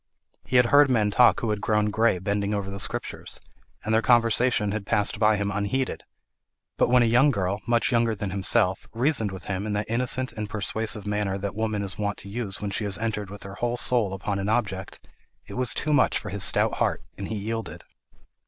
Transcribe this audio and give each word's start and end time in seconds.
He 0.43 0.55
had 0.55 0.65
heard 0.73 0.89
men 0.89 1.11
talk 1.11 1.41
who 1.41 1.51
had 1.51 1.61
grown 1.61 1.91
grey 1.91 2.17
bending 2.17 2.55
over 2.55 2.71
the 2.71 2.79
Scriptures, 2.79 3.39
and 3.85 3.93
their 3.93 4.01
conversation 4.01 4.71
had 4.71 4.83
passed 4.83 5.19
by 5.19 5.35
him 5.37 5.51
unheeded; 5.51 6.05
but 6.75 6.89
when 6.89 7.03
a 7.03 7.05
young 7.05 7.29
girl, 7.29 7.61
much 7.67 7.91
younger 7.91 8.15
than 8.15 8.31
himself, 8.31 8.87
reasoned 8.95 9.29
with 9.31 9.45
him 9.45 9.67
in 9.67 9.73
that 9.73 9.85
innocent 9.87 10.33
and 10.33 10.49
persuasive 10.49 11.05
manner 11.05 11.37
that 11.37 11.53
woman 11.53 11.83
is 11.83 11.99
wont 11.99 12.17
to 12.17 12.29
use 12.29 12.59
when 12.59 12.71
she 12.71 12.83
has 12.85 12.97
entered 12.97 13.29
with 13.29 13.43
her 13.43 13.53
whole 13.53 13.77
soul 13.77 14.13
upon 14.13 14.39
an 14.39 14.49
object, 14.49 14.99
it 15.45 15.53
was 15.53 15.71
too 15.71 15.93
much 15.93 16.17
for 16.17 16.29
his 16.31 16.43
stout 16.43 16.77
heart, 16.77 17.03
and 17.19 17.27
he 17.27 17.35
yielded. 17.35 17.83